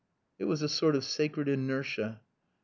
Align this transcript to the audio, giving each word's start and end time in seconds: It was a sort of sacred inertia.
It 0.39 0.45
was 0.45 0.63
a 0.63 0.67
sort 0.67 0.95
of 0.95 1.03
sacred 1.03 1.47
inertia. 1.47 2.21